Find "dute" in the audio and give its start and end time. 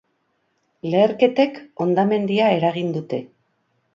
2.99-3.23